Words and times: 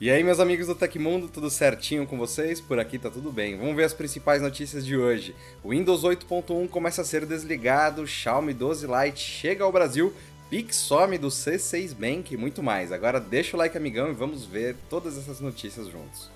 E 0.00 0.10
aí, 0.10 0.24
meus 0.24 0.40
amigos 0.40 0.66
do 0.66 0.74
Tecmundo, 0.74 1.28
tudo 1.28 1.50
certinho 1.50 2.06
com 2.06 2.16
vocês? 2.16 2.58
Por 2.58 2.78
aqui 2.80 2.98
tá 2.98 3.10
tudo 3.10 3.30
bem. 3.30 3.58
Vamos 3.58 3.76
ver 3.76 3.84
as 3.84 3.92
principais 3.92 4.40
notícias 4.40 4.86
de 4.86 4.96
hoje. 4.96 5.36
Windows 5.62 6.04
8.1 6.04 6.70
começa 6.70 7.02
a 7.02 7.04
ser 7.04 7.26
desligado, 7.26 8.06
Xiaomi 8.06 8.54
12 8.54 8.86
Lite 8.86 9.20
chega 9.20 9.62
ao 9.62 9.70
Brasil, 9.70 10.10
Pix 10.48 10.76
some 10.76 11.18
do 11.18 11.28
C6 11.28 11.94
Bank 11.94 12.32
e 12.32 12.38
muito 12.38 12.62
mais. 12.62 12.92
Agora 12.92 13.20
deixa 13.20 13.54
o 13.54 13.58
like, 13.58 13.76
amigão, 13.76 14.08
e 14.08 14.14
vamos 14.14 14.46
ver 14.46 14.74
todas 14.88 15.18
essas 15.18 15.38
notícias 15.38 15.86
juntos. 15.86 16.30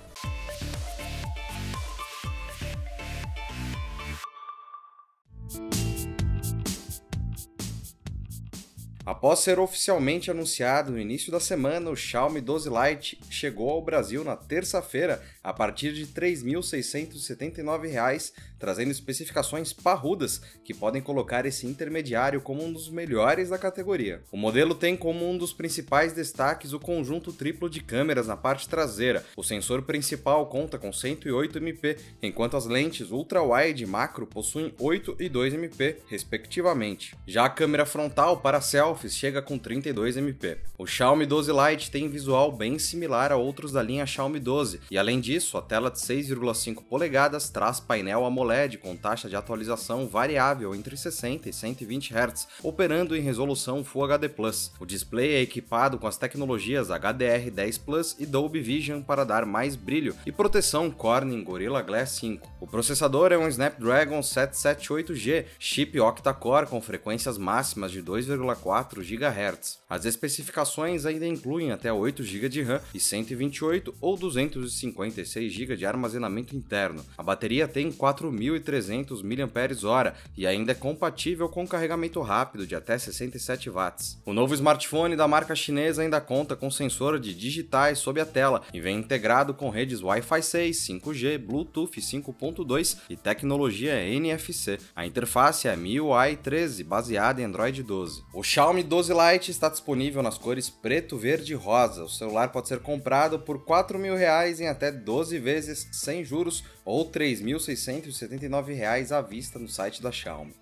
Após 9.07 9.41
ser 9.41 9.59
oficialmente 9.59 10.31
anunciado 10.31 10.93
no 10.93 10.99
início 10.99 11.31
da 11.31 11.39
semana, 11.39 11.91
o 11.91 11.97
Xiaomi 11.97 12.41
12 12.41 12.71
Lite 12.71 13.21
chegou 13.29 13.69
ao 13.69 13.83
Brasil 13.83 14.25
na 14.25 14.35
terça-feira 14.35 15.23
a 15.45 15.53
partir 15.53 15.93
de 15.93 16.03
R$ 16.05 16.09
3.679, 16.15 18.33
trazendo 18.59 18.91
especificações 18.91 19.75
parrudas 19.75 20.41
que 20.65 20.73
podem 20.73 21.03
colocar 21.03 21.45
esse 21.45 21.67
intermediário 21.67 22.41
como 22.41 22.65
um 22.65 22.73
dos 22.73 22.89
melhores 22.89 23.51
da 23.51 23.59
categoria. 23.59 24.23
O 24.33 24.39
modelo 24.39 24.75
tem 24.75 24.97
como 24.97 25.29
um 25.29 25.37
dos 25.37 25.53
principais 25.53 26.15
destaques 26.15 26.73
o 26.73 26.81
conjunto 26.81 27.31
triplo 27.31 27.69
de 27.69 27.81
câmeras 27.81 28.27
na 28.27 28.39
parte 28.39 28.67
traseira. 28.67 29.23
O 29.37 29.43
sensor 29.43 29.83
principal 29.83 30.47
conta 30.47 30.79
com 30.79 30.91
108 30.91 31.59
MP, 31.59 31.99
enquanto 32.23 32.57
as 32.57 32.65
lentes 32.65 33.11
ultra-wide 33.11 33.85
e 33.85 33.87
macro 33.87 34.27
possuem 34.27 34.73
8 34.79 35.17
e 35.21 35.29
2 35.29 35.53
MP, 35.55 35.99
respectivamente. 36.09 37.15
Já 37.27 37.45
a 37.45 37.51
câmera 37.51 37.85
frontal 37.85 38.39
para 38.39 38.63
selfies 38.63 39.15
chega 39.15 39.43
com 39.43 39.59
32 39.59 40.17
MP. 40.17 40.57
O 40.79 40.87
Xiaomi 40.87 41.27
12 41.27 41.53
Lite 41.53 41.91
tem 41.91 42.09
visual 42.09 42.51
bem 42.51 42.79
similar 42.79 43.31
a 43.31 43.37
outros 43.37 43.73
da 43.73 43.83
linha 43.83 44.07
Xiaomi 44.07 44.41
12, 44.41 44.81
e 44.91 44.97
além 44.97 45.21
disso, 45.21 45.34
a 45.35 45.61
tela 45.61 45.91
de 45.91 45.99
6,5 45.99 46.85
polegadas 46.85 47.51
traz 47.51 47.81
painel 47.81 48.25
AMOLED 48.25 48.45
OLED 48.55 48.79
com 48.79 48.97
taxa 48.97 49.29
de 49.29 49.35
atualização 49.35 50.07
variável 50.07 50.75
entre 50.75 50.97
60 50.97 51.49
e 51.49 51.53
120 51.53 52.15
Hz, 52.15 52.49
operando 52.63 53.17
em 53.17 53.21
resolução 53.21 53.83
Full 53.83 54.05
HD+. 54.05 54.31
O 54.79 54.87
display 54.87 55.35
é 55.35 55.41
equipado 55.41 55.99
com 55.99 56.07
as 56.07 56.17
tecnologias 56.17 56.89
HDR10 56.89 57.81
Plus 57.85 58.17
e 58.19 58.27
Dolby 58.27 58.61
Vision 58.61 59.03
para 59.03 59.25
dar 59.25 59.45
mais 59.45 59.75
brilho 59.75 60.15
e 60.25 60.31
proteção 60.31 60.91
Corning 60.91 61.43
Gorilla 61.43 61.83
Glass 61.83 62.11
5. 62.13 62.49
O 62.61 62.67
processador 62.67 63.33
é 63.33 63.39
um 63.39 63.49
Snapdragon 63.49 64.21
778G, 64.21 65.47
chip 65.59 65.99
octa-core 65.99 66.67
com 66.67 66.81
frequências 66.81 67.37
máximas 67.37 67.91
de 67.91 68.03
2,4 68.03 69.03
GHz. 69.03 69.79
As 69.89 70.05
especificações 70.05 71.07
ainda 71.07 71.27
incluem 71.27 71.73
até 71.73 71.93
8 71.93 72.23
GB 72.23 72.49
de 72.49 72.63
RAM 72.63 72.81
e 72.93 73.01
128 73.01 73.95
ou 74.01 74.17
256 74.17 75.24
GB 75.25 75.77
de 75.77 75.87
armazenamento 75.87 76.57
interno. 76.57 77.05
A 77.17 77.23
bateria 77.23 77.67
tem 77.67 77.91
4.000 77.91 78.45
1.300 78.61 79.23
mAh 79.23 80.15
e 80.37 80.47
ainda 80.47 80.73
é 80.73 80.75
compatível 80.75 81.49
com 81.49 81.67
carregamento 81.67 82.21
rápido 82.21 82.67
de 82.67 82.75
até 82.75 82.97
67 82.97 83.71
watts. 83.71 84.21
O 84.25 84.33
novo 84.33 84.55
smartphone 84.55 85.17
da 85.17 85.29
marca 85.29 85.55
chinesa 85.55 86.03
ainda 86.03 86.21
conta 86.21 86.57
com 86.57 86.71
sensor 86.71 87.19
de 87.19 87.35
digitais 87.35 87.99
sob 87.99 88.21
a 88.21 88.27
tela 88.27 88.63
e 88.73 88.81
vem 88.81 88.99
integrado 88.99 89.55
com 89.55 89.71
redes 89.71 90.03
Wi-Fi 90.03 90.43
6, 90.43 90.77
5G, 90.89 91.39
Bluetooth 91.39 92.01
5.2 92.01 92.99
e 93.09 93.17
tecnologia 93.17 94.01
NFC. 94.03 94.79
A 94.95 95.07
interface 95.07 95.69
é 95.69 95.77
MIUI 95.77 96.37
13, 96.37 96.85
baseada 96.85 97.41
em 97.41 97.45
Android 97.45 97.83
12. 97.83 98.23
O 98.33 98.43
Xiaomi 98.43 98.83
12 98.83 99.13
Lite 99.13 99.51
está 99.51 99.69
disponível 99.69 100.23
nas 100.23 100.39
cores 100.39 100.69
preto, 100.69 101.17
verde 101.17 101.53
e 101.53 101.57
rosa. 101.57 102.05
O 102.05 102.09
celular 102.09 102.49
pode 102.51 102.69
ser 102.69 102.81
comprado 102.81 103.39
por 103.39 103.57
R$ 103.57 103.63
4.000 103.65 104.61
em 104.61 104.69
até 104.69 104.91
12 104.91 105.14
vezes 105.39 105.89
sem 105.93 106.25
juros 106.25 106.65
ou 106.85 107.05
R$ 107.05 107.11
3.670 107.11 108.49
R$ 108.49 109.13
à 109.13 109.21
vista 109.21 109.59
no 109.59 109.69
site 109.69 110.03
da 110.03 110.11
Xiaomi. 110.11 110.55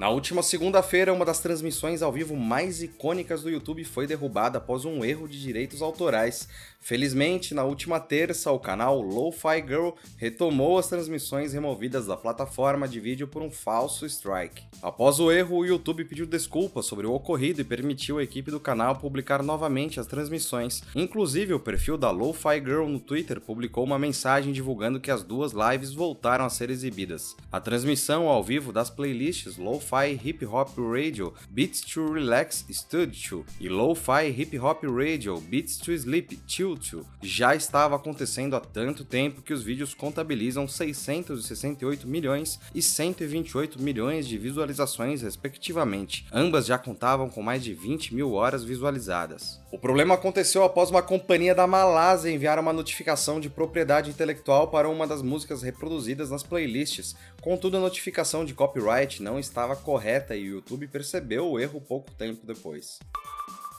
Na 0.00 0.08
última 0.08 0.42
segunda-feira, 0.42 1.12
uma 1.12 1.26
das 1.26 1.40
transmissões 1.40 2.00
ao 2.00 2.10
vivo 2.10 2.34
mais 2.34 2.82
icônicas 2.82 3.42
do 3.42 3.50
YouTube 3.50 3.84
foi 3.84 4.06
derrubada 4.06 4.56
após 4.56 4.86
um 4.86 5.04
erro 5.04 5.28
de 5.28 5.38
direitos 5.38 5.82
autorais. 5.82 6.48
Felizmente, 6.80 7.52
na 7.52 7.64
última 7.64 8.00
terça, 8.00 8.50
o 8.50 8.58
canal 8.58 8.98
Lo-Fi 9.02 9.62
Girl 9.68 9.90
retomou 10.16 10.78
as 10.78 10.88
transmissões 10.88 11.52
removidas 11.52 12.06
da 12.06 12.16
plataforma 12.16 12.88
de 12.88 12.98
vídeo 12.98 13.28
por 13.28 13.42
um 13.42 13.50
falso 13.50 14.06
strike. 14.06 14.62
Após 14.80 15.20
o 15.20 15.30
erro, 15.30 15.58
o 15.58 15.66
YouTube 15.66 16.06
pediu 16.06 16.24
desculpas 16.24 16.86
sobre 16.86 17.06
o 17.06 17.12
ocorrido 17.12 17.60
e 17.60 17.64
permitiu 17.64 18.16
à 18.16 18.22
equipe 18.22 18.50
do 18.50 18.58
canal 18.58 18.96
publicar 18.96 19.42
novamente 19.42 20.00
as 20.00 20.06
transmissões. 20.06 20.82
Inclusive, 20.94 21.52
o 21.52 21.60
perfil 21.60 21.98
da 21.98 22.10
Lo-Fi 22.10 22.58
Girl 22.64 22.86
no 22.86 23.00
Twitter 23.00 23.38
publicou 23.38 23.84
uma 23.84 23.98
mensagem 23.98 24.50
divulgando 24.50 24.98
que 24.98 25.10
as 25.10 25.22
duas 25.22 25.52
lives 25.52 25.92
voltaram 25.92 26.46
a 26.46 26.48
ser 26.48 26.70
exibidas. 26.70 27.36
A 27.52 27.60
transmissão 27.60 28.28
ao 28.28 28.42
vivo 28.42 28.72
das 28.72 28.88
playlists 28.88 29.58
Lo-Fi 29.58 29.89
Lo-Fi 29.90 30.20
Hip 30.24 30.46
Hop 30.46 30.70
Radio 30.78 31.34
Beats 31.50 31.80
to 31.80 32.12
Relax 32.12 32.64
Stud 32.70 33.12
to 33.28 33.44
e 33.58 33.68
Lo-Fi 33.68 34.28
Hip 34.28 34.56
Hop 34.56 34.84
Radio 34.84 35.40
Beats 35.40 35.78
to 35.78 35.92
Sleep 35.92 36.38
Chill 36.46 36.76
to 36.76 37.04
já 37.20 37.56
estava 37.56 37.96
acontecendo 37.96 38.54
há 38.54 38.60
tanto 38.60 39.04
tempo 39.04 39.42
que 39.42 39.52
os 39.52 39.64
vídeos 39.64 39.92
contabilizam 39.92 40.68
668 40.68 42.06
milhões 42.06 42.60
e 42.72 42.80
128 42.80 43.82
milhões 43.82 44.28
de 44.28 44.38
visualizações, 44.38 45.22
respectivamente. 45.22 46.24
Ambas 46.32 46.66
já 46.66 46.78
contavam 46.78 47.28
com 47.28 47.42
mais 47.42 47.64
de 47.64 47.74
20 47.74 48.14
mil 48.14 48.32
horas 48.32 48.62
visualizadas. 48.62 49.59
O 49.72 49.78
problema 49.78 50.14
aconteceu 50.14 50.64
após 50.64 50.90
uma 50.90 51.00
companhia 51.00 51.54
da 51.54 51.64
Malásia 51.64 52.28
enviar 52.28 52.58
uma 52.58 52.72
notificação 52.72 53.38
de 53.38 53.48
propriedade 53.48 54.10
intelectual 54.10 54.66
para 54.66 54.88
uma 54.88 55.06
das 55.06 55.22
músicas 55.22 55.62
reproduzidas 55.62 56.28
nas 56.28 56.42
playlists, 56.42 57.14
contudo 57.40 57.76
a 57.76 57.80
notificação 57.80 58.44
de 58.44 58.52
copyright 58.52 59.22
não 59.22 59.38
estava 59.38 59.76
correta 59.76 60.34
e 60.34 60.48
o 60.48 60.56
YouTube 60.56 60.88
percebeu 60.88 61.48
o 61.48 61.60
erro 61.60 61.80
pouco 61.80 62.10
tempo 62.10 62.44
depois. 62.44 62.98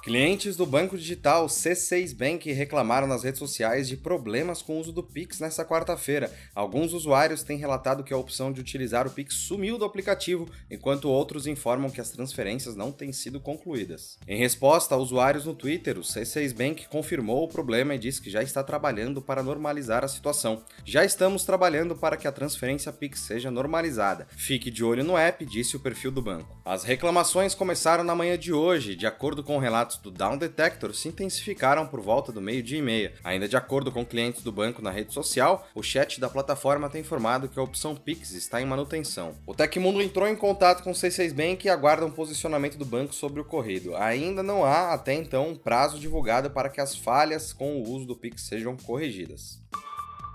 Clientes 0.03 0.55
do 0.57 0.65
banco 0.65 0.97
digital 0.97 1.45
C6 1.45 2.15
Bank 2.15 2.51
reclamaram 2.51 3.05
nas 3.05 3.23
redes 3.23 3.37
sociais 3.37 3.87
de 3.87 3.95
problemas 3.95 4.59
com 4.59 4.75
o 4.75 4.79
uso 4.79 4.91
do 4.91 5.03
Pix 5.03 5.39
nesta 5.39 5.63
quarta-feira. 5.63 6.33
Alguns 6.55 6.91
usuários 6.91 7.43
têm 7.43 7.55
relatado 7.55 8.03
que 8.03 8.11
a 8.11 8.17
opção 8.17 8.51
de 8.51 8.59
utilizar 8.59 9.05
o 9.05 9.11
Pix 9.11 9.35
sumiu 9.35 9.77
do 9.77 9.85
aplicativo, 9.85 10.49
enquanto 10.71 11.07
outros 11.07 11.45
informam 11.45 11.91
que 11.91 12.01
as 12.01 12.09
transferências 12.09 12.75
não 12.75 12.91
têm 12.91 13.13
sido 13.13 13.39
concluídas. 13.39 14.17
Em 14.27 14.39
resposta 14.39 14.95
a 14.95 14.97
usuários 14.97 15.45
no 15.45 15.53
Twitter, 15.53 15.99
o 15.99 16.01
C6 16.01 16.51
Bank 16.51 16.87
confirmou 16.89 17.43
o 17.43 17.47
problema 17.47 17.93
e 17.93 17.99
disse 17.99 18.23
que 18.23 18.31
já 18.31 18.41
está 18.41 18.63
trabalhando 18.63 19.21
para 19.21 19.43
normalizar 19.43 20.03
a 20.03 20.07
situação. 20.07 20.63
Já 20.83 21.05
estamos 21.05 21.43
trabalhando 21.45 21.95
para 21.95 22.17
que 22.17 22.27
a 22.27 22.31
transferência 22.31 22.91
Pix 22.91 23.19
seja 23.19 23.51
normalizada. 23.51 24.27
Fique 24.35 24.71
de 24.71 24.83
olho 24.83 25.03
no 25.03 25.15
app, 25.15 25.45
disse 25.45 25.75
o 25.75 25.79
perfil 25.79 26.09
do 26.09 26.23
banco. 26.23 26.59
As 26.65 26.83
reclamações 26.83 27.53
começaram 27.53 28.03
na 28.03 28.15
manhã 28.15 28.35
de 28.35 28.51
hoje, 28.51 28.95
de 28.95 29.05
acordo 29.05 29.43
com 29.43 29.57
o 29.57 29.59
relato 29.59 29.90
relatos 29.91 29.97
do 29.97 30.11
Down 30.11 30.37
Detector 30.37 30.93
se 30.93 31.09
intensificaram 31.09 31.85
por 31.87 31.99
volta 31.99 32.31
do 32.31 32.41
meio-dia 32.41 32.79
e 32.79 32.81
meia. 32.81 33.13
Ainda 33.23 33.47
de 33.47 33.57
acordo 33.57 33.91
com 33.91 34.05
clientes 34.05 34.41
do 34.41 34.51
banco 34.51 34.81
na 34.81 34.91
rede 34.91 35.13
social, 35.13 35.67
o 35.75 35.83
chat 35.83 36.19
da 36.19 36.29
plataforma 36.29 36.89
tem 36.89 37.01
informado 37.01 37.49
que 37.49 37.59
a 37.59 37.63
opção 37.63 37.95
Pix 37.95 38.31
está 38.31 38.61
em 38.61 38.65
manutenção. 38.65 39.35
O 39.45 39.53
Tecmundo 39.53 40.01
entrou 40.01 40.27
em 40.27 40.35
contato 40.35 40.83
com 40.83 40.91
o 40.91 40.95
C6 40.95 41.33
Bank 41.33 41.65
e 41.65 41.69
aguarda 41.69 42.05
um 42.05 42.11
posicionamento 42.11 42.77
do 42.77 42.85
banco 42.85 43.13
sobre 43.13 43.39
o 43.39 43.43
ocorrido. 43.43 43.95
Ainda 43.95 44.41
não 44.41 44.63
há, 44.63 44.93
até 44.93 45.13
então, 45.13 45.49
um 45.49 45.55
prazo 45.55 45.99
divulgado 45.99 46.49
para 46.49 46.69
que 46.69 46.81
as 46.81 46.95
falhas 46.95 47.51
com 47.51 47.77
o 47.77 47.89
uso 47.89 48.05
do 48.05 48.15
Pix 48.15 48.43
sejam 48.43 48.77
corrigidas. 48.77 49.59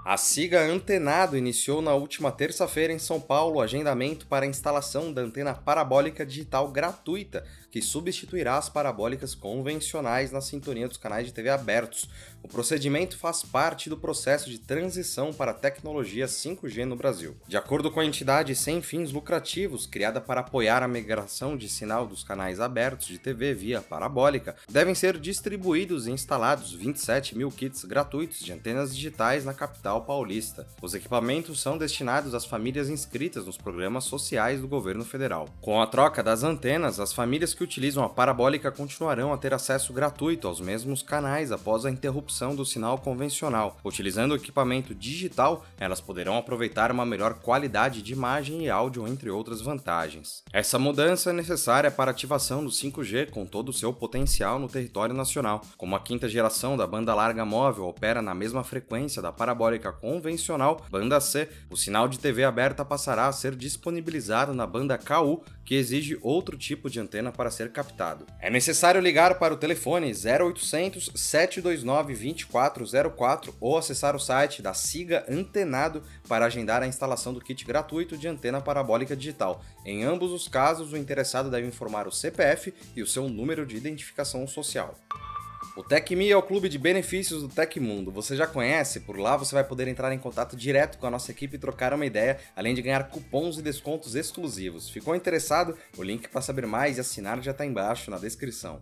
A 0.08 0.16
SIGA 0.16 0.60
Antenado 0.60 1.36
iniciou 1.36 1.82
na 1.82 1.92
última 1.92 2.30
terça-feira 2.30 2.92
em 2.92 2.98
São 2.98 3.20
Paulo 3.20 3.56
o 3.56 3.60
agendamento 3.60 4.24
para 4.28 4.46
a 4.46 4.48
instalação 4.48 5.12
da 5.12 5.20
antena 5.20 5.52
parabólica 5.52 6.24
digital 6.24 6.68
gratuita, 6.68 7.44
que 7.76 7.82
substituirá 7.82 8.56
as 8.56 8.70
parabólicas 8.70 9.34
convencionais 9.34 10.32
na 10.32 10.40
sintonia 10.40 10.88
dos 10.88 10.96
canais 10.96 11.26
de 11.26 11.34
TV 11.34 11.50
abertos. 11.50 12.08
O 12.42 12.48
procedimento 12.48 13.18
faz 13.18 13.42
parte 13.42 13.90
do 13.90 13.98
processo 13.98 14.48
de 14.48 14.58
transição 14.58 15.30
para 15.30 15.50
a 15.50 15.54
tecnologia 15.54 16.24
5G 16.24 16.86
no 16.86 16.96
Brasil. 16.96 17.36
De 17.46 17.54
acordo 17.54 17.90
com 17.90 18.00
a 18.00 18.04
entidade 18.06 18.54
sem 18.54 18.80
fins 18.80 19.12
lucrativos, 19.12 19.86
criada 19.86 20.22
para 20.22 20.40
apoiar 20.40 20.82
a 20.82 20.88
migração 20.88 21.54
de 21.54 21.68
sinal 21.68 22.06
dos 22.06 22.24
canais 22.24 22.60
abertos 22.60 23.08
de 23.08 23.18
TV 23.18 23.52
via 23.52 23.82
parabólica, 23.82 24.56
devem 24.70 24.94
ser 24.94 25.18
distribuídos 25.18 26.06
e 26.06 26.12
instalados 26.12 26.72
27 26.72 27.36
mil 27.36 27.50
kits 27.50 27.84
gratuitos 27.84 28.38
de 28.38 28.52
antenas 28.54 28.96
digitais 28.96 29.44
na 29.44 29.52
capital 29.52 30.06
paulista. 30.06 30.66
Os 30.80 30.94
equipamentos 30.94 31.60
são 31.60 31.76
destinados 31.76 32.32
às 32.32 32.46
famílias 32.46 32.88
inscritas 32.88 33.44
nos 33.44 33.58
programas 33.58 34.04
sociais 34.04 34.62
do 34.62 34.68
governo 34.68 35.04
federal. 35.04 35.46
Com 35.60 35.82
a 35.82 35.86
troca 35.86 36.22
das 36.22 36.42
antenas, 36.42 36.98
as 36.98 37.12
famílias 37.12 37.52
que 37.52 37.65
utilizam 37.66 38.04
a 38.04 38.08
parabólica 38.08 38.70
continuarão 38.70 39.32
a 39.32 39.36
ter 39.36 39.52
acesso 39.52 39.92
gratuito 39.92 40.46
aos 40.48 40.60
mesmos 40.60 41.02
canais 41.02 41.50
após 41.52 41.84
a 41.84 41.90
interrupção 41.90 42.54
do 42.54 42.64
sinal 42.64 42.98
convencional. 42.98 43.76
Utilizando 43.84 44.32
o 44.32 44.36
equipamento 44.36 44.94
digital, 44.94 45.66
elas 45.78 46.00
poderão 46.00 46.38
aproveitar 46.38 46.90
uma 46.90 47.04
melhor 47.04 47.34
qualidade 47.34 48.02
de 48.02 48.12
imagem 48.12 48.64
e 48.64 48.70
áudio, 48.70 49.06
entre 49.06 49.28
outras 49.30 49.60
vantagens. 49.60 50.42
Essa 50.52 50.78
mudança 50.78 51.30
é 51.30 51.32
necessária 51.32 51.90
para 51.90 52.10
a 52.10 52.14
ativação 52.14 52.64
do 52.64 52.70
5G 52.70 53.30
com 53.30 53.44
todo 53.44 53.70
o 53.70 53.72
seu 53.72 53.92
potencial 53.92 54.58
no 54.58 54.68
território 54.68 55.14
nacional. 55.14 55.60
Como 55.76 55.96
a 55.96 56.00
quinta 56.00 56.28
geração 56.28 56.76
da 56.76 56.86
banda 56.86 57.14
larga 57.14 57.44
móvel 57.44 57.86
opera 57.86 58.22
na 58.22 58.34
mesma 58.34 58.62
frequência 58.62 59.20
da 59.20 59.32
parabólica 59.32 59.92
convencional, 59.92 60.86
banda 60.88 61.20
C, 61.20 61.48
o 61.68 61.76
sinal 61.76 62.06
de 62.06 62.18
TV 62.18 62.44
aberta 62.44 62.84
passará 62.84 63.26
a 63.26 63.32
ser 63.32 63.56
disponibilizado 63.56 64.54
na 64.54 64.66
banda 64.66 64.96
KU, 64.96 65.42
que 65.64 65.74
exige 65.74 66.16
outro 66.22 66.56
tipo 66.56 66.88
de 66.88 67.00
antena 67.00 67.32
para 67.32 67.50
ser 67.56 67.72
captado. 67.72 68.26
É 68.40 68.50
necessário 68.50 69.00
ligar 69.00 69.38
para 69.38 69.54
o 69.54 69.56
telefone 69.56 70.12
0800 70.12 71.10
729 71.14 72.14
2404 72.14 73.54
ou 73.60 73.78
acessar 73.78 74.14
o 74.14 74.20
site 74.20 74.62
da 74.62 74.74
Siga 74.74 75.24
Antenado 75.28 76.02
para 76.28 76.44
agendar 76.44 76.82
a 76.82 76.86
instalação 76.86 77.32
do 77.32 77.40
kit 77.40 77.64
gratuito 77.64 78.16
de 78.16 78.28
antena 78.28 78.60
parabólica 78.60 79.16
digital. 79.16 79.62
Em 79.84 80.04
ambos 80.04 80.32
os 80.32 80.46
casos, 80.48 80.92
o 80.92 80.96
interessado 80.96 81.50
deve 81.50 81.66
informar 81.66 82.06
o 82.06 82.12
CPF 82.12 82.74
e 82.94 83.02
o 83.02 83.06
seu 83.06 83.28
número 83.28 83.64
de 83.64 83.76
identificação 83.76 84.46
social. 84.46 84.94
O 85.76 85.82
TecMe 85.82 86.30
é 86.30 86.36
o 86.36 86.42
clube 86.42 86.70
de 86.70 86.78
benefícios 86.78 87.42
do 87.42 87.50
Tecmundo. 87.50 88.10
Você 88.10 88.34
já 88.34 88.46
conhece? 88.46 89.00
Por 89.00 89.18
lá 89.18 89.36
você 89.36 89.54
vai 89.54 89.62
poder 89.62 89.86
entrar 89.86 90.10
em 90.10 90.18
contato 90.18 90.56
direto 90.56 90.96
com 90.96 91.06
a 91.06 91.10
nossa 91.10 91.30
equipe 91.30 91.56
e 91.56 91.58
trocar 91.58 91.92
uma 91.92 92.06
ideia, 92.06 92.38
além 92.56 92.74
de 92.74 92.80
ganhar 92.80 93.10
cupons 93.10 93.58
e 93.58 93.62
descontos 93.62 94.14
exclusivos. 94.14 94.88
Ficou 94.88 95.14
interessado? 95.14 95.76
O 95.98 96.02
link 96.02 96.28
para 96.28 96.40
saber 96.40 96.66
mais 96.66 96.96
e 96.96 97.00
assinar 97.00 97.42
já 97.42 97.50
está 97.50 97.66
embaixo 97.66 98.10
na 98.10 98.16
descrição. 98.16 98.80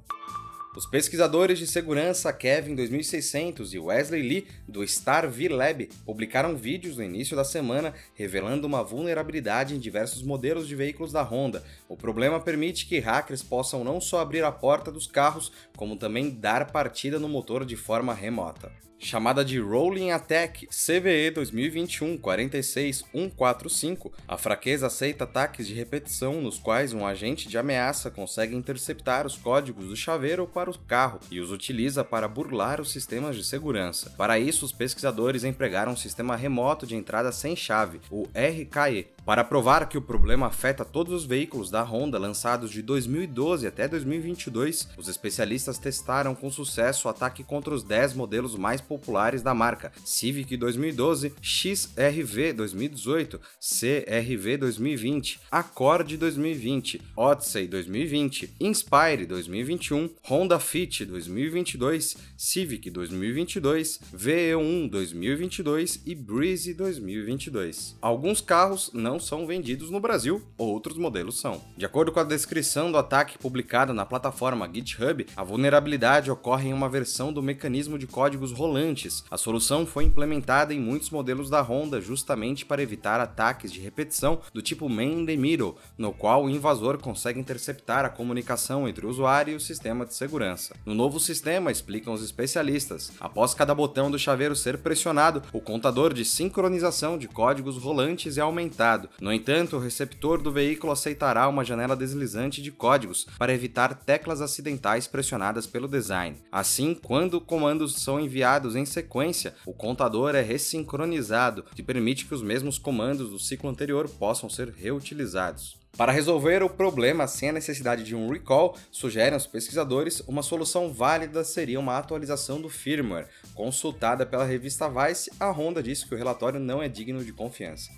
Os 0.76 0.86
pesquisadores 0.86 1.60
de 1.60 1.68
segurança 1.68 2.32
Kevin 2.32 2.74
2600 2.74 3.74
e 3.74 3.78
Wesley 3.78 4.22
Lee 4.22 4.46
do 4.66 4.84
Star 4.84 5.30
V-Lab 5.30 5.88
publicaram 6.04 6.56
vídeos 6.56 6.96
no 6.96 7.04
início 7.04 7.36
da 7.36 7.44
semana 7.44 7.94
revelando 8.12 8.66
uma 8.66 8.82
vulnerabilidade 8.82 9.76
em 9.76 9.78
diversos 9.78 10.24
modelos 10.24 10.66
de 10.66 10.74
veículos 10.74 11.12
da 11.12 11.22
Honda. 11.22 11.62
O 11.88 11.96
problema 11.96 12.40
permite 12.40 12.86
que 12.86 12.98
hackers 12.98 13.40
possam 13.40 13.84
não 13.84 14.00
só 14.00 14.18
abrir 14.18 14.42
a 14.42 14.50
porta 14.50 14.90
dos 14.90 15.06
carros, 15.06 15.52
como 15.76 15.94
também 15.94 16.28
dar 16.28 16.72
partida 16.72 17.20
no 17.20 17.28
motor 17.28 17.64
de 17.64 17.76
forma 17.76 18.12
remota 18.12 18.72
chamada 18.98 19.44
de 19.44 19.58
Rolling 19.58 20.10
Attack 20.10 20.66
CVE 20.66 21.30
2021 21.30 22.16
46145, 22.18 24.12
a 24.26 24.36
fraqueza 24.36 24.86
aceita 24.86 25.24
ataques 25.24 25.66
de 25.66 25.74
repetição 25.74 26.40
nos 26.40 26.58
quais 26.58 26.92
um 26.92 27.06
agente 27.06 27.48
de 27.48 27.58
ameaça 27.58 28.10
consegue 28.10 28.54
interceptar 28.56 29.26
os 29.26 29.36
códigos 29.36 29.86
do 29.86 29.96
chaveiro 29.96 30.46
para 30.46 30.70
o 30.70 30.78
carro 30.78 31.20
e 31.30 31.40
os 31.40 31.50
utiliza 31.50 32.04
para 32.04 32.28
burlar 32.28 32.80
os 32.80 32.90
sistemas 32.90 33.36
de 33.36 33.44
segurança. 33.44 34.10
Para 34.16 34.38
isso, 34.38 34.64
os 34.64 34.72
pesquisadores 34.72 35.44
empregaram 35.44 35.92
um 35.92 35.96
sistema 35.96 36.36
remoto 36.36 36.86
de 36.86 36.96
entrada 36.96 37.30
sem 37.32 37.54
chave, 37.54 38.00
o 38.10 38.24
RKE, 38.34 39.08
para 39.24 39.42
provar 39.42 39.88
que 39.88 39.96
o 39.96 40.02
problema 40.02 40.46
afeta 40.46 40.84
todos 40.84 41.12
os 41.12 41.24
veículos 41.24 41.70
da 41.70 41.82
Honda 41.82 42.18
lançados 42.18 42.70
de 42.70 42.82
2012 42.82 43.66
até 43.66 43.88
2022, 43.88 44.88
os 44.98 45.08
especialistas 45.08 45.78
testaram 45.78 46.34
com 46.34 46.50
sucesso 46.50 47.08
o 47.08 47.10
ataque 47.10 47.42
contra 47.42 47.74
os 47.74 47.82
10 47.82 48.14
modelos 48.14 48.54
mais 48.54 48.80
populares 48.80 49.42
da 49.42 49.54
marca: 49.54 49.92
Civic 50.04 50.56
2012, 50.56 51.32
XRV 51.40 52.52
2018, 52.52 53.40
CRV 53.60 54.56
2020, 54.58 55.40
Accord 55.50 56.16
2020, 56.16 57.00
Odyssey 57.16 57.66
2020, 57.66 58.54
Inspire 58.60 59.26
2021, 59.26 60.10
Honda 60.28 60.58
Fit 60.58 61.04
2022, 61.04 62.16
Civic 62.36 62.90
2022, 62.90 64.00
VE1 64.14 64.90
2022 64.90 66.02
e 66.04 66.14
Breeze 66.14 66.74
2022. 66.74 67.96
Alguns 68.00 68.40
carros 68.40 68.90
não 68.92 69.13
não 69.14 69.20
são 69.20 69.46
vendidos 69.46 69.90
no 69.90 70.00
Brasil, 70.00 70.42
outros 70.58 70.98
modelos 70.98 71.38
são. 71.38 71.62
De 71.76 71.86
acordo 71.86 72.10
com 72.10 72.18
a 72.18 72.24
descrição 72.24 72.90
do 72.90 72.98
ataque 72.98 73.38
publicada 73.38 73.94
na 73.94 74.04
plataforma 74.04 74.68
GitHub, 74.68 75.24
a 75.36 75.44
vulnerabilidade 75.44 76.32
ocorre 76.32 76.70
em 76.70 76.72
uma 76.72 76.88
versão 76.88 77.32
do 77.32 77.40
mecanismo 77.40 77.96
de 77.96 78.08
códigos 78.08 78.50
rolantes. 78.50 79.22
A 79.30 79.38
solução 79.38 79.86
foi 79.86 80.02
implementada 80.02 80.74
em 80.74 80.80
muitos 80.80 81.10
modelos 81.10 81.48
da 81.48 81.62
Honda 81.62 82.00
justamente 82.00 82.66
para 82.66 82.82
evitar 82.82 83.20
ataques 83.20 83.72
de 83.72 83.78
repetição 83.78 84.40
do 84.52 84.60
tipo 84.60 84.88
man 84.88 85.04
in 85.04 85.26
the 85.26 85.36
middle, 85.36 85.76
no 85.96 86.12
qual 86.12 86.44
o 86.44 86.50
invasor 86.50 86.98
consegue 86.98 87.38
interceptar 87.38 88.04
a 88.04 88.10
comunicação 88.10 88.88
entre 88.88 89.06
o 89.06 89.08
usuário 89.08 89.52
e 89.52 89.56
o 89.56 89.60
sistema 89.60 90.04
de 90.04 90.12
segurança. 90.12 90.74
No 90.84 90.92
novo 90.92 91.20
sistema, 91.20 91.70
explicam 91.70 92.12
os 92.12 92.24
especialistas, 92.24 93.12
após 93.20 93.54
cada 93.54 93.76
botão 93.76 94.10
do 94.10 94.18
chaveiro 94.18 94.56
ser 94.56 94.78
pressionado, 94.78 95.40
o 95.52 95.60
contador 95.60 96.12
de 96.12 96.24
sincronização 96.24 97.16
de 97.16 97.28
códigos 97.28 97.76
rolantes 97.76 98.36
é 98.38 98.40
aumentado 98.40 99.03
no 99.20 99.32
entanto, 99.32 99.76
o 99.76 99.80
receptor 99.80 100.40
do 100.40 100.52
veículo 100.52 100.92
aceitará 100.92 101.48
uma 101.48 101.64
janela 101.64 101.96
deslizante 101.96 102.62
de 102.62 102.70
códigos 102.70 103.26
para 103.38 103.52
evitar 103.52 103.94
teclas 103.94 104.40
acidentais 104.40 105.06
pressionadas 105.06 105.66
pelo 105.66 105.88
design. 105.88 106.36
Assim, 106.50 106.94
quando 106.94 107.40
comandos 107.40 107.94
são 107.96 108.20
enviados 108.20 108.76
em 108.76 108.84
sequência, 108.84 109.54
o 109.66 109.72
contador 109.72 110.34
é 110.34 110.42
ressincronizado, 110.42 111.64
que 111.74 111.82
permite 111.82 112.26
que 112.26 112.34
os 112.34 112.42
mesmos 112.42 112.78
comandos 112.78 113.30
do 113.30 113.38
ciclo 113.38 113.70
anterior 113.70 114.08
possam 114.08 114.48
ser 114.48 114.68
reutilizados. 114.70 115.84
Para 115.96 116.10
resolver 116.10 116.60
o 116.60 116.68
problema 116.68 117.28
sem 117.28 117.50
a 117.50 117.52
necessidade 117.52 118.02
de 118.02 118.16
um 118.16 118.28
recall, 118.28 118.76
sugerem 118.90 119.36
os 119.36 119.46
pesquisadores, 119.46 120.20
uma 120.26 120.42
solução 120.42 120.92
válida 120.92 121.44
seria 121.44 121.78
uma 121.78 121.96
atualização 121.96 122.60
do 122.60 122.68
firmware. 122.68 123.28
Consultada 123.54 124.26
pela 124.26 124.44
revista 124.44 124.88
Vice, 124.88 125.30
a 125.38 125.50
Honda 125.52 125.80
disse 125.80 126.04
que 126.04 126.14
o 126.14 126.18
relatório 126.18 126.58
não 126.58 126.82
é 126.82 126.88
digno 126.88 127.24
de 127.24 127.32
confiança. 127.32 127.92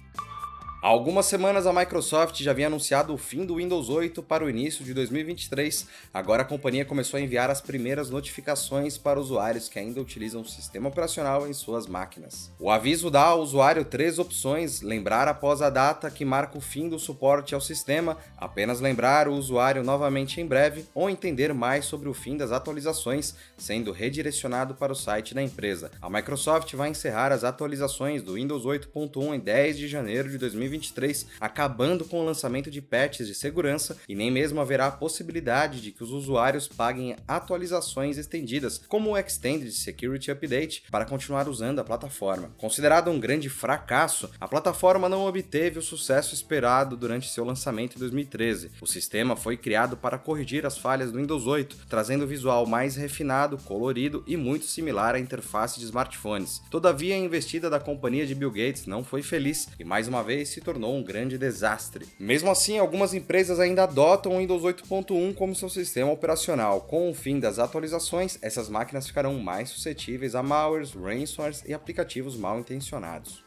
Há 0.83 0.89
algumas 0.89 1.25
semanas 1.25 1.67
a 1.67 1.73
Microsoft 1.73 2.43
já 2.43 2.51
havia 2.51 2.67
anunciado 2.67 3.13
o 3.13 3.17
fim 3.17 3.47
do 3.47 3.57
Windows 3.57 3.89
8 3.89 4.23
para 4.23 4.45
o 4.45 4.51
início 4.51 4.85
de 4.85 4.93
2023. 4.93 5.89
Agora 6.13 6.43
a 6.43 6.45
companhia 6.45 6.85
começou 6.85 7.17
a 7.17 7.21
enviar 7.21 7.51
as 7.51 7.63
primeiras 7.63 8.11
notificações 8.11 8.99
para 8.99 9.19
usuários 9.19 9.71
que 9.71 9.79
ainda 9.79 10.03
utilizam 10.03 10.43
o 10.43 10.47
sistema 10.47 10.89
operacional 10.89 11.49
em 11.49 11.55
suas 11.55 11.87
máquinas. 11.87 12.53
O 12.61 12.71
aviso 12.71 13.11
dá 13.11 13.23
ao 13.23 13.41
usuário 13.41 13.87
três 13.87 14.19
opções: 14.19 14.83
lembrar 14.83 15.27
após 15.29 15.63
a 15.63 15.71
data 15.71 16.11
que 16.11 16.27
marca 16.27 16.59
o 16.59 16.61
fim 16.61 16.91
do 16.91 16.99
suporte 16.99 17.55
ao 17.55 17.61
sistema, 17.61 18.19
apenas 18.37 18.79
lembrar 18.79 19.29
o 19.29 19.35
usuário 19.35 19.83
novamente 19.83 20.43
em 20.43 20.47
breve 20.47 20.85
ou 20.95 21.09
entender 21.09 21.55
mais 21.55 21.87
sobre 21.87 22.09
o 22.09 22.15
fim 22.15 22.37
das 22.37 22.53
atualizações, 22.53 23.35
sendo 23.57 23.93
redirecionado 23.93 24.75
para 24.75 24.93
o 24.93 24.97
site 24.97 25.35
da 25.35 25.43
empresa. 25.43 25.91
A 26.03 26.11
Microsoft 26.11 26.75
vai 26.75 26.91
encerrar 26.91 27.33
as 27.33 27.45
atualizações 27.45 28.23
do 28.23 28.35
Windows 28.35 28.65
8.1 28.65 29.35
em 29.35 29.41
10 29.41 29.79
de 29.79 29.89
janeiro 29.89 30.29
de 30.29 30.37
2023 30.37 30.66
2023, 30.69 31.27
acabando 31.41 32.05
com 32.05 32.21
o 32.21 32.25
lançamento 32.25 32.71
de 32.71 32.83
patches 32.83 33.27
de 33.27 33.35
segurança 33.35 33.97
e 34.09 34.15
nem 34.15 34.31
mesmo 34.31 34.61
haverá 34.61 34.87
a 34.87 34.93
possibilidade 34.93 35.81
de 35.81 35.93
que 35.93 36.03
os 36.03 36.11
usuários 36.11 36.69
paguem 36.69 37.17
atualizações 37.27 38.19
estendidas, 38.19 38.81
como 38.89 39.11
o 39.11 39.19
Extended 39.19 39.73
Security 39.73 40.31
Update, 40.31 40.85
para 40.91 41.05
continuar 41.05 41.49
usando 41.49 41.79
a 41.79 41.85
plataforma. 41.85 42.51
Considerado 42.59 43.11
um 43.11 43.21
grande 43.21 43.49
fracasso, 43.49 44.31
a 44.41 44.49
plataforma 44.49 45.09
não 45.09 45.27
obteve 45.27 45.79
o 45.79 45.83
sucesso 45.83 46.35
esperado 46.35 46.97
durante 46.97 47.31
seu 47.31 47.45
lançamento 47.45 47.97
em 47.97 47.99
2013. 47.99 48.73
O 48.81 48.87
sistema 48.87 49.37
foi 49.37 49.57
criado 49.57 49.97
para 49.97 50.19
corrigir 50.19 50.67
as 50.67 50.79
falhas 50.79 51.13
do 51.13 51.19
Windows 51.19 51.47
8, 51.47 51.87
trazendo 51.89 52.25
um 52.25 52.29
visual 52.29 52.67
mais 52.67 52.97
refinado, 52.97 53.59
colorido 53.59 54.25
e 54.27 54.37
muito 54.37 54.67
similar 54.67 55.15
à 55.15 55.19
interface 55.19 55.79
de 55.79 55.85
smartphones. 55.85 56.61
Todavia, 56.71 57.15
a 57.15 57.19
investida 57.19 57.71
da 57.71 57.81
companhia 57.81 58.27
de 58.27 58.35
Bill 58.35 58.51
Gates 58.51 58.87
não 58.87 59.05
foi 59.05 59.23
feliz 59.23 59.69
e 59.79 59.85
mais 59.85 60.09
uma 60.09 60.23
vez 60.23 60.56
se 60.57 60.61
tornou 60.63 60.97
um 60.97 61.03
grande 61.03 61.37
desastre. 61.37 62.07
Mesmo 62.19 62.51
assim, 62.51 62.79
algumas 62.79 63.13
empresas 63.13 63.61
ainda 63.61 63.83
adotam 63.83 64.33
o 64.33 64.39
Windows 64.39 64.63
8.1 64.63 65.35
como 65.35 65.55
seu 65.55 65.69
sistema 65.69 66.11
operacional. 66.11 66.81
Com 66.81 67.11
o 67.11 67.15
fim 67.15 67.39
das 67.39 67.59
atualizações, 67.59 68.39
essas 68.41 68.71
máquinas 68.71 69.07
ficarão 69.07 69.35
mais 69.35 69.69
suscetíveis 69.69 70.35
a 70.35 70.43
malwares, 70.43 70.93
ransomwares 70.93 71.63
e 71.67 71.75
aplicativos 71.75 72.39
mal 72.39 72.59
intencionados. 72.59 73.45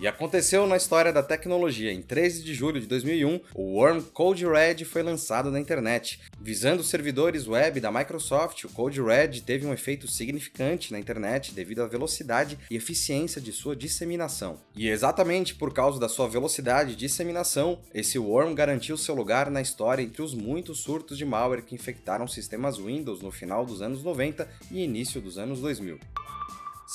E 0.00 0.08
aconteceu 0.08 0.66
na 0.66 0.76
história 0.76 1.12
da 1.12 1.22
tecnologia. 1.22 1.92
Em 1.92 2.00
13 2.02 2.42
de 2.42 2.54
julho 2.54 2.80
de 2.80 2.86
2001, 2.86 3.40
o 3.54 3.74
Worm 3.76 4.00
Code 4.00 4.46
Red 4.46 4.84
foi 4.84 5.02
lançado 5.02 5.50
na 5.50 5.60
internet. 5.60 6.20
Visando 6.44 6.82
os 6.82 6.90
servidores 6.90 7.48
web 7.48 7.80
da 7.80 7.90
Microsoft, 7.90 8.64
o 8.64 8.68
Code 8.68 9.00
Red 9.00 9.40
teve 9.40 9.66
um 9.66 9.72
efeito 9.72 10.06
significante 10.06 10.92
na 10.92 10.98
internet 10.98 11.54
devido 11.54 11.80
à 11.80 11.86
velocidade 11.86 12.58
e 12.70 12.76
eficiência 12.76 13.40
de 13.40 13.50
sua 13.50 13.74
disseminação. 13.74 14.60
E 14.76 14.86
exatamente 14.86 15.54
por 15.54 15.72
causa 15.72 15.98
da 15.98 16.06
sua 16.06 16.28
velocidade 16.28 16.92
e 16.92 16.96
disseminação, 16.96 17.80
esse 17.94 18.18
Worm 18.18 18.54
garantiu 18.54 18.98
seu 18.98 19.14
lugar 19.14 19.50
na 19.50 19.62
história 19.62 20.02
entre 20.02 20.20
os 20.20 20.34
muitos 20.34 20.80
surtos 20.80 21.16
de 21.16 21.24
malware 21.24 21.62
que 21.62 21.74
infectaram 21.74 22.28
sistemas 22.28 22.76
Windows 22.76 23.22
no 23.22 23.30
final 23.30 23.64
dos 23.64 23.80
anos 23.80 24.04
90 24.04 24.46
e 24.70 24.84
início 24.84 25.22
dos 25.22 25.38
anos 25.38 25.62
2000. 25.62 25.98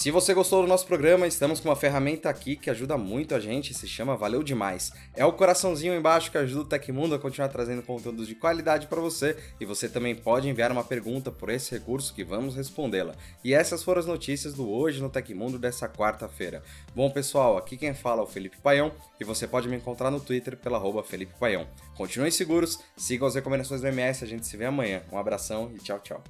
Se 0.01 0.12
você 0.12 0.34
gostou 0.34 0.62
do 0.62 0.68
nosso 0.70 0.88
programa, 0.88 1.27
estamos 1.27 1.60
com 1.60 1.68
uma 1.68 1.75
ferramenta 1.75 2.29
aqui 2.29 2.56
que 2.56 2.70
ajuda 2.70 2.98
muito 2.98 3.36
a 3.36 3.39
gente, 3.39 3.74
se 3.74 3.86
chama 3.86 4.15
Valeu 4.15 4.41
Demais. 4.41 4.94
É 5.13 5.25
o 5.25 5.34
coraçãozinho 5.34 5.94
embaixo 5.94 6.32
que 6.32 6.38
ajuda 6.38 6.62
o 6.62 6.65
Tecmundo 6.65 7.15
a 7.15 7.20
continuar 7.20 7.50
trazendo 7.50 7.84
conteúdos 7.84 8.25
de 8.25 8.34
qualidade 8.34 8.88
para 8.88 9.01
você 9.01 9.36
e 9.60 9.65
você 9.65 9.89
também 9.89 10.15
pode 10.15 10.48
enviar 10.48 10.72
uma 10.72 10.86
pergunta 10.86 11.34
por 11.34 11.50
esse 11.50 11.72
recurso 11.72 12.13
que 12.13 12.24
vamos 12.24 12.56
respondê-la. 12.56 13.13
E 13.44 13.53
essas 13.53 13.84
foram 13.84 14.00
as 14.00 14.06
notícias 14.06 14.53
do 14.53 14.70
Hoje 14.72 15.01
no 15.01 15.10
Tecmundo 15.10 15.60
dessa 15.60 15.89
quarta-feira. 15.89 16.63
Bom, 16.96 17.12
pessoal, 17.12 17.58
aqui 17.58 17.75
quem 17.75 17.94
fala 17.94 18.22
é 18.22 18.24
o 18.24 18.27
Felipe 18.27 18.56
Paião 18.62 18.94
e 19.20 19.25
você 19.25 19.46
pode 19.46 19.68
me 19.68 19.75
encontrar 19.75 20.10
no 20.10 20.22
Twitter 20.22 20.56
pela 20.56 20.77
arroba 20.77 21.03
Felipe 21.03 21.34
Paião. 21.38 21.68
Continuem 21.98 22.32
seguros, 22.32 22.79
sigam 22.96 23.27
as 23.27 23.36
recomendações 23.36 23.82
do 23.82 23.88
MS, 23.88 24.24
a 24.24 24.27
gente 24.27 24.48
se 24.48 24.56
vê 24.56 24.63
amanhã. 24.63 25.01
Um 25.12 25.18
abração 25.18 25.70
e 25.75 25.79
tchau, 25.79 26.00
tchau. 26.00 26.24